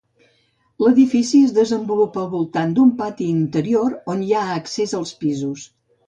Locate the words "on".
4.15-4.23